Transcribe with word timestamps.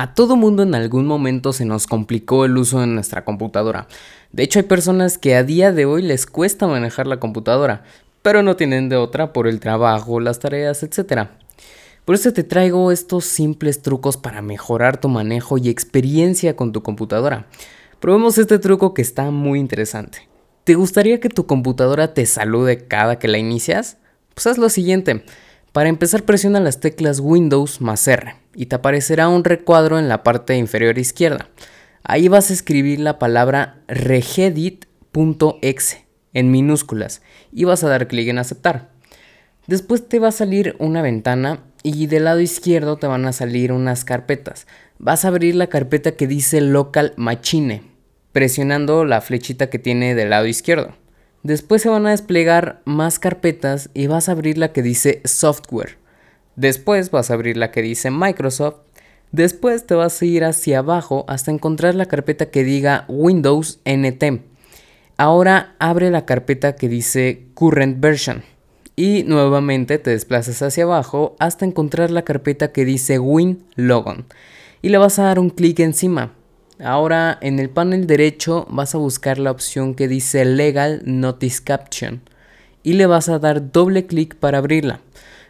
A 0.00 0.14
todo 0.14 0.34
mundo 0.34 0.62
en 0.62 0.74
algún 0.74 1.04
momento 1.04 1.52
se 1.52 1.66
nos 1.66 1.86
complicó 1.86 2.46
el 2.46 2.56
uso 2.56 2.80
de 2.80 2.86
nuestra 2.86 3.22
computadora. 3.22 3.86
De 4.32 4.42
hecho, 4.42 4.58
hay 4.58 4.62
personas 4.62 5.18
que 5.18 5.34
a 5.34 5.44
día 5.44 5.72
de 5.72 5.84
hoy 5.84 6.00
les 6.00 6.24
cuesta 6.24 6.66
manejar 6.66 7.06
la 7.06 7.20
computadora, 7.20 7.82
pero 8.22 8.42
no 8.42 8.56
tienen 8.56 8.88
de 8.88 8.96
otra 8.96 9.34
por 9.34 9.46
el 9.46 9.60
trabajo, 9.60 10.18
las 10.18 10.38
tareas, 10.38 10.82
etc. 10.82 11.28
Por 12.06 12.14
eso 12.14 12.32
te 12.32 12.44
traigo 12.44 12.90
estos 12.92 13.26
simples 13.26 13.82
trucos 13.82 14.16
para 14.16 14.40
mejorar 14.40 14.98
tu 14.98 15.10
manejo 15.10 15.58
y 15.58 15.68
experiencia 15.68 16.56
con 16.56 16.72
tu 16.72 16.82
computadora. 16.82 17.44
Probemos 18.00 18.38
este 18.38 18.58
truco 18.58 18.94
que 18.94 19.02
está 19.02 19.30
muy 19.30 19.58
interesante. 19.58 20.26
¿Te 20.64 20.76
gustaría 20.76 21.20
que 21.20 21.28
tu 21.28 21.44
computadora 21.44 22.14
te 22.14 22.24
salude 22.24 22.86
cada 22.86 23.18
que 23.18 23.28
la 23.28 23.36
inicias? 23.36 23.98
Pues 24.32 24.46
haz 24.46 24.56
lo 24.56 24.70
siguiente. 24.70 25.26
Para 25.72 25.88
empezar 25.88 26.24
presiona 26.24 26.58
las 26.58 26.80
teclas 26.80 27.20
Windows 27.20 27.80
más 27.80 28.06
R 28.08 28.34
y 28.54 28.66
te 28.66 28.76
aparecerá 28.76 29.28
un 29.28 29.44
recuadro 29.44 29.98
en 29.98 30.08
la 30.08 30.22
parte 30.22 30.56
inferior 30.56 30.98
izquierda. 30.98 31.48
Ahí 32.02 32.28
vas 32.28 32.50
a 32.50 32.54
escribir 32.54 32.98
la 32.98 33.18
palabra 33.18 33.82
regedit.exe 33.86 34.86
en 36.32 36.50
minúsculas 36.50 37.22
y 37.52 37.64
vas 37.64 37.84
a 37.84 37.88
dar 37.88 38.08
clic 38.08 38.28
en 38.28 38.38
aceptar. 38.38 38.90
Después 39.66 40.08
te 40.08 40.18
va 40.18 40.28
a 40.28 40.32
salir 40.32 40.74
una 40.78 41.02
ventana 41.02 41.60
y 41.82 42.06
del 42.08 42.24
lado 42.24 42.40
izquierdo 42.40 42.96
te 42.96 43.06
van 43.06 43.24
a 43.26 43.32
salir 43.32 43.72
unas 43.72 44.04
carpetas. 44.04 44.66
Vas 44.98 45.24
a 45.24 45.28
abrir 45.28 45.54
la 45.54 45.68
carpeta 45.68 46.12
que 46.12 46.26
dice 46.26 46.60
local 46.60 47.14
machine 47.16 47.90
presionando 48.32 49.04
la 49.04 49.20
flechita 49.20 49.70
que 49.70 49.78
tiene 49.78 50.14
del 50.14 50.30
lado 50.30 50.46
izquierdo. 50.46 50.94
Después 51.42 51.80
se 51.80 51.88
van 51.88 52.06
a 52.06 52.10
desplegar 52.10 52.82
más 52.84 53.18
carpetas 53.18 53.88
y 53.94 54.06
vas 54.06 54.28
a 54.28 54.32
abrir 54.32 54.58
la 54.58 54.72
que 54.72 54.82
dice 54.82 55.22
software. 55.24 55.96
Después 56.56 57.10
vas 57.10 57.30
a 57.30 57.34
abrir 57.34 57.56
la 57.56 57.70
que 57.70 57.80
dice 57.80 58.10
Microsoft. 58.10 58.76
Después 59.32 59.86
te 59.86 59.94
vas 59.94 60.20
a 60.20 60.24
ir 60.26 60.44
hacia 60.44 60.80
abajo 60.80 61.24
hasta 61.28 61.50
encontrar 61.50 61.94
la 61.94 62.06
carpeta 62.06 62.50
que 62.50 62.64
diga 62.64 63.06
Windows 63.08 63.80
NT. 63.86 64.42
Ahora 65.16 65.76
abre 65.78 66.10
la 66.10 66.26
carpeta 66.26 66.76
que 66.76 66.88
dice 66.88 67.46
Current 67.54 68.00
Version. 68.00 68.42
Y 68.96 69.22
nuevamente 69.22 69.98
te 69.98 70.10
desplazas 70.10 70.60
hacia 70.60 70.84
abajo 70.84 71.36
hasta 71.38 71.64
encontrar 71.64 72.10
la 72.10 72.22
carpeta 72.22 72.72
que 72.72 72.84
dice 72.84 73.18
WinLogon. 73.18 74.26
Y 74.82 74.90
le 74.90 74.98
vas 74.98 75.18
a 75.18 75.24
dar 75.24 75.38
un 75.38 75.48
clic 75.48 75.80
encima. 75.80 76.34
Ahora 76.82 77.36
en 77.42 77.58
el 77.58 77.68
panel 77.68 78.06
derecho 78.06 78.66
vas 78.70 78.94
a 78.94 78.98
buscar 78.98 79.38
la 79.38 79.50
opción 79.50 79.94
que 79.94 80.08
dice 80.08 80.46
Legal 80.46 81.02
Notice 81.04 81.62
Caption 81.62 82.22
y 82.82 82.94
le 82.94 83.04
vas 83.04 83.28
a 83.28 83.38
dar 83.38 83.70
doble 83.70 84.06
clic 84.06 84.34
para 84.36 84.58
abrirla. 84.58 85.00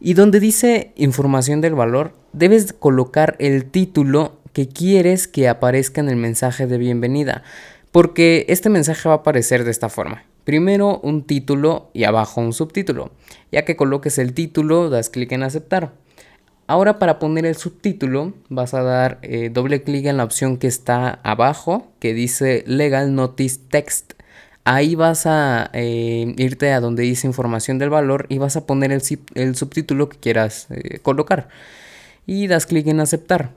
Y 0.00 0.12
donde 0.14 0.38
dice 0.38 0.92
información 0.96 1.62
del 1.62 1.74
valor, 1.74 2.12
debes 2.34 2.74
colocar 2.74 3.36
el 3.38 3.64
título 3.64 4.38
que 4.52 4.68
quieres 4.68 5.26
que 5.26 5.48
aparezca 5.48 6.02
en 6.02 6.10
el 6.10 6.16
mensaje 6.16 6.66
de 6.66 6.76
bienvenida, 6.76 7.42
porque 7.90 8.44
este 8.48 8.68
mensaje 8.68 9.08
va 9.08 9.14
a 9.14 9.18
aparecer 9.18 9.64
de 9.64 9.70
esta 9.70 9.88
forma. 9.88 10.24
Primero 10.44 11.00
un 11.00 11.24
título 11.24 11.90
y 11.94 12.04
abajo 12.04 12.42
un 12.42 12.52
subtítulo. 12.52 13.12
Ya 13.50 13.64
que 13.64 13.76
coloques 13.76 14.18
el 14.18 14.34
título, 14.34 14.90
das 14.90 15.08
clic 15.08 15.32
en 15.32 15.42
aceptar. 15.42 15.94
Ahora 16.66 16.98
para 16.98 17.18
poner 17.18 17.44
el 17.44 17.56
subtítulo 17.56 18.32
vas 18.48 18.72
a 18.72 18.82
dar 18.82 19.18
eh, 19.22 19.50
doble 19.52 19.82
clic 19.82 20.06
en 20.06 20.16
la 20.16 20.24
opción 20.24 20.56
que 20.56 20.66
está 20.66 21.20
abajo 21.22 21.88
que 22.00 22.14
dice 22.14 22.64
Legal 22.66 23.14
Notice 23.14 23.60
Text. 23.68 24.14
Ahí 24.64 24.94
vas 24.94 25.26
a 25.26 25.70
eh, 25.74 26.34
irte 26.38 26.72
a 26.72 26.80
donde 26.80 27.02
dice 27.02 27.26
información 27.26 27.78
del 27.78 27.90
valor 27.90 28.24
y 28.30 28.38
vas 28.38 28.56
a 28.56 28.64
poner 28.64 28.92
el, 28.92 29.56
subtítulo 29.56 30.08
que 30.08 30.16
quieras 30.18 30.68
eh, 30.70 31.00
colocar. 31.00 31.48
Y 32.26 32.46
das 32.46 32.64
clic 32.64 32.86
en 32.86 33.00
aceptar. 33.00 33.50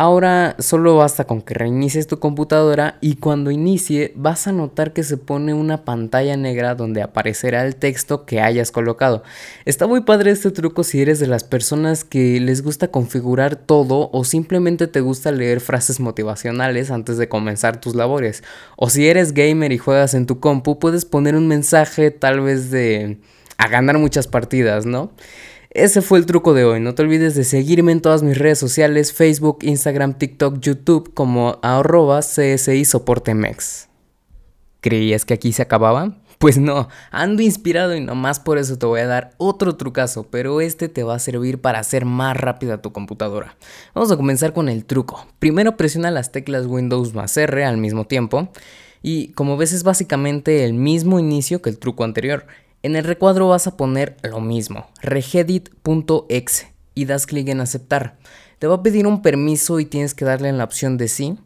Ahora 0.00 0.54
solo 0.60 0.96
basta 0.96 1.24
con 1.24 1.42
que 1.42 1.54
reinicies 1.54 2.06
tu 2.06 2.20
computadora 2.20 2.98
y 3.00 3.16
cuando 3.16 3.50
inicie 3.50 4.12
vas 4.14 4.46
a 4.46 4.52
notar 4.52 4.92
que 4.92 5.02
se 5.02 5.16
pone 5.16 5.54
una 5.54 5.84
pantalla 5.84 6.36
negra 6.36 6.76
donde 6.76 7.02
aparecerá 7.02 7.66
el 7.66 7.74
texto 7.74 8.24
que 8.24 8.40
hayas 8.40 8.70
colocado. 8.70 9.24
Está 9.64 9.88
muy 9.88 10.02
padre 10.02 10.30
este 10.30 10.52
truco 10.52 10.84
si 10.84 11.02
eres 11.02 11.18
de 11.18 11.26
las 11.26 11.42
personas 11.42 12.04
que 12.04 12.38
les 12.38 12.62
gusta 12.62 12.92
configurar 12.92 13.56
todo 13.56 14.08
o 14.12 14.22
simplemente 14.22 14.86
te 14.86 15.00
gusta 15.00 15.32
leer 15.32 15.58
frases 15.58 15.98
motivacionales 15.98 16.92
antes 16.92 17.18
de 17.18 17.28
comenzar 17.28 17.80
tus 17.80 17.96
labores. 17.96 18.44
O 18.76 18.90
si 18.90 19.08
eres 19.08 19.34
gamer 19.34 19.72
y 19.72 19.78
juegas 19.78 20.14
en 20.14 20.26
tu 20.26 20.38
compu 20.38 20.78
puedes 20.78 21.06
poner 21.06 21.34
un 21.34 21.48
mensaje 21.48 22.12
tal 22.12 22.40
vez 22.40 22.70
de 22.70 23.18
a 23.56 23.66
ganar 23.66 23.98
muchas 23.98 24.28
partidas, 24.28 24.86
¿no? 24.86 25.10
Ese 25.70 26.00
fue 26.00 26.18
el 26.18 26.26
truco 26.26 26.54
de 26.54 26.64
hoy. 26.64 26.80
No 26.80 26.94
te 26.94 27.02
olvides 27.02 27.34
de 27.34 27.44
seguirme 27.44 27.92
en 27.92 28.00
todas 28.00 28.22
mis 28.22 28.38
redes 28.38 28.58
sociales, 28.58 29.12
Facebook, 29.12 29.58
Instagram, 29.62 30.14
TikTok, 30.14 30.60
YouTube 30.60 31.12
como 31.12 31.58
arroba 31.62 32.20
CSI 32.20 32.86
Soportemex. 32.86 33.88
¿Creías 34.80 35.26
que 35.26 35.34
aquí 35.34 35.52
se 35.52 35.62
acababa? 35.62 36.16
Pues 36.38 36.56
no, 36.56 36.88
ando 37.10 37.42
inspirado 37.42 37.96
y 37.96 38.00
nomás 38.00 38.38
por 38.38 38.58
eso 38.58 38.78
te 38.78 38.86
voy 38.86 39.00
a 39.00 39.06
dar 39.06 39.32
otro 39.38 39.76
trucazo, 39.76 40.28
pero 40.30 40.60
este 40.60 40.88
te 40.88 41.02
va 41.02 41.16
a 41.16 41.18
servir 41.18 41.60
para 41.60 41.80
hacer 41.80 42.04
más 42.04 42.36
rápida 42.36 42.80
tu 42.80 42.92
computadora. 42.92 43.56
Vamos 43.92 44.12
a 44.12 44.16
comenzar 44.16 44.52
con 44.52 44.68
el 44.68 44.84
truco. 44.84 45.26
Primero 45.40 45.76
presiona 45.76 46.12
las 46.12 46.30
teclas 46.30 46.66
Windows 46.66 47.12
más 47.12 47.36
R 47.36 47.64
al 47.64 47.76
mismo 47.76 48.06
tiempo 48.06 48.48
y 49.02 49.32
como 49.32 49.56
ves 49.56 49.72
es 49.72 49.82
básicamente 49.82 50.64
el 50.64 50.74
mismo 50.74 51.18
inicio 51.18 51.60
que 51.60 51.70
el 51.70 51.78
truco 51.78 52.04
anterior. 52.04 52.46
En 52.82 52.94
el 52.94 53.02
recuadro 53.02 53.48
vas 53.48 53.66
a 53.66 53.76
poner 53.76 54.16
lo 54.22 54.40
mismo, 54.40 54.86
regedit.exe 55.02 56.72
y 56.94 57.04
das 57.06 57.26
clic 57.26 57.48
en 57.48 57.60
aceptar. 57.60 58.16
Te 58.60 58.68
va 58.68 58.76
a 58.76 58.82
pedir 58.84 59.08
un 59.08 59.20
permiso 59.20 59.80
y 59.80 59.84
tienes 59.84 60.14
que 60.14 60.24
darle 60.24 60.48
en 60.48 60.58
la 60.58 60.64
opción 60.64 60.96
de 60.96 61.08
sí. 61.08 61.38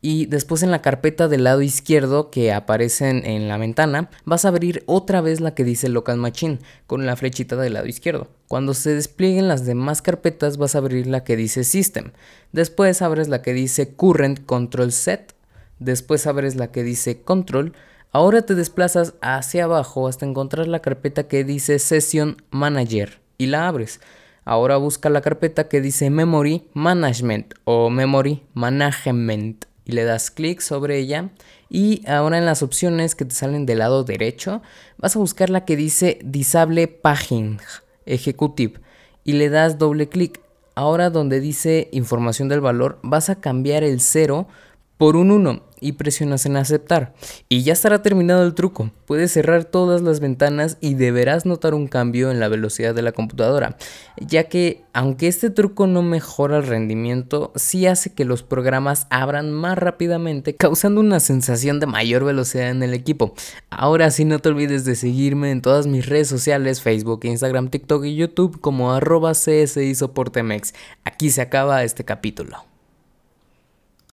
Y 0.00 0.26
después 0.26 0.64
en 0.64 0.72
la 0.72 0.82
carpeta 0.82 1.28
del 1.28 1.44
lado 1.44 1.62
izquierdo 1.62 2.30
que 2.30 2.52
aparece 2.52 3.08
en 3.08 3.46
la 3.46 3.56
ventana, 3.58 4.10
vas 4.24 4.44
a 4.44 4.48
abrir 4.48 4.82
otra 4.86 5.20
vez 5.20 5.40
la 5.40 5.54
que 5.54 5.62
dice 5.62 5.88
Local 5.88 6.16
Machine 6.16 6.58
con 6.88 7.06
la 7.06 7.14
flechita 7.14 7.54
del 7.54 7.74
lado 7.74 7.86
izquierdo. 7.86 8.26
Cuando 8.48 8.74
se 8.74 8.96
desplieguen 8.96 9.46
las 9.46 9.64
demás 9.64 10.02
carpetas 10.02 10.56
vas 10.56 10.74
a 10.74 10.78
abrir 10.78 11.06
la 11.06 11.22
que 11.22 11.36
dice 11.36 11.62
System. 11.62 12.10
Después 12.50 13.00
abres 13.00 13.28
la 13.28 13.42
que 13.42 13.52
dice 13.52 13.94
Current 13.94 14.44
Control 14.44 14.90
Set. 14.90 15.36
Después 15.78 16.26
abres 16.26 16.56
la 16.56 16.72
que 16.72 16.82
dice 16.82 17.22
Control 17.22 17.72
Ahora 18.14 18.42
te 18.42 18.54
desplazas 18.54 19.14
hacia 19.22 19.64
abajo 19.64 20.06
hasta 20.06 20.26
encontrar 20.26 20.68
la 20.68 20.80
carpeta 20.80 21.28
que 21.28 21.44
dice 21.44 21.78
Session 21.78 22.36
Manager 22.50 23.20
y 23.38 23.46
la 23.46 23.66
abres. 23.66 24.02
Ahora 24.44 24.76
busca 24.76 25.08
la 25.08 25.22
carpeta 25.22 25.68
que 25.68 25.80
dice 25.80 26.10
Memory 26.10 26.68
Management 26.74 27.54
o 27.64 27.88
Memory 27.88 28.42
Management 28.52 29.64
y 29.86 29.92
le 29.92 30.04
das 30.04 30.30
clic 30.30 30.60
sobre 30.60 30.98
ella 30.98 31.30
y 31.70 32.06
ahora 32.06 32.36
en 32.36 32.44
las 32.44 32.62
opciones 32.62 33.14
que 33.14 33.24
te 33.24 33.34
salen 33.34 33.64
del 33.64 33.78
lado 33.78 34.04
derecho 34.04 34.60
vas 34.98 35.16
a 35.16 35.18
buscar 35.18 35.48
la 35.48 35.64
que 35.64 35.76
dice 35.76 36.18
Disable 36.22 36.88
Paging 36.88 37.60
Executive 38.04 38.74
y 39.24 39.32
le 39.32 39.48
das 39.48 39.78
doble 39.78 40.10
clic. 40.10 40.38
Ahora 40.74 41.08
donde 41.08 41.40
dice 41.40 41.88
información 41.92 42.50
del 42.50 42.60
valor 42.60 42.98
vas 43.02 43.30
a 43.30 43.40
cambiar 43.40 43.84
el 43.84 44.00
0 44.00 44.48
por 45.02 45.16
un 45.16 45.32
1 45.32 45.64
y 45.80 45.94
presionas 45.94 46.46
en 46.46 46.56
aceptar. 46.56 47.12
Y 47.48 47.64
ya 47.64 47.72
estará 47.72 48.02
terminado 48.02 48.44
el 48.44 48.54
truco. 48.54 48.92
Puedes 49.04 49.32
cerrar 49.32 49.64
todas 49.64 50.00
las 50.00 50.20
ventanas 50.20 50.78
y 50.80 50.94
deberás 50.94 51.44
notar 51.44 51.74
un 51.74 51.88
cambio 51.88 52.30
en 52.30 52.38
la 52.38 52.46
velocidad 52.46 52.94
de 52.94 53.02
la 53.02 53.10
computadora, 53.10 53.76
ya 54.16 54.44
que 54.44 54.84
aunque 54.92 55.26
este 55.26 55.50
truco 55.50 55.88
no 55.88 56.02
mejora 56.02 56.58
el 56.58 56.68
rendimiento, 56.68 57.50
sí 57.56 57.88
hace 57.88 58.14
que 58.14 58.24
los 58.24 58.44
programas 58.44 59.08
abran 59.10 59.50
más 59.50 59.76
rápidamente, 59.76 60.54
causando 60.54 61.00
una 61.00 61.18
sensación 61.18 61.80
de 61.80 61.86
mayor 61.86 62.24
velocidad 62.24 62.70
en 62.70 62.84
el 62.84 62.94
equipo. 62.94 63.34
Ahora 63.70 64.12
sí 64.12 64.24
no 64.24 64.38
te 64.38 64.50
olvides 64.50 64.84
de 64.84 64.94
seguirme 64.94 65.50
en 65.50 65.62
todas 65.62 65.88
mis 65.88 66.06
redes 66.06 66.28
sociales, 66.28 66.80
Facebook, 66.80 67.24
Instagram, 67.24 67.70
TikTok 67.70 68.04
y 68.04 68.14
YouTube 68.14 68.60
como 68.60 68.92
arroba 68.92 69.32
CSI 69.32 69.96
Soportemex. 69.96 70.74
Aquí 71.02 71.30
se 71.30 71.42
acaba 71.42 71.82
este 71.82 72.04
capítulo. 72.04 72.71